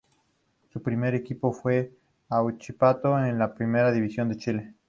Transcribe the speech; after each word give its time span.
Su 0.73 0.81
primer 0.81 1.13
equipo 1.13 1.53
fue 1.53 1.93
Huachipato 2.27 3.15
de 3.17 3.33
la 3.33 3.53
Primera 3.53 3.91
División 3.91 4.29
de 4.29 4.37
Chile. 4.37 4.73